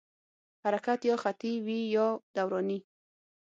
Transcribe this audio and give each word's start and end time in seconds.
حرکت 0.63 0.99
یا 1.09 1.15
خطي 1.23 1.53
وي 1.65 1.79
یا 1.95 2.07
دوراني. 2.35 2.79